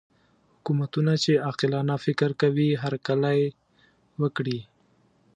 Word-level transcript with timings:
حکومتونه 0.53 1.13
چې 1.23 1.31
عاقلانه 1.47 1.95
فکر 2.05 2.29
کوي 2.41 2.69
هرکلی 2.83 3.41
وکړي. 4.21 4.59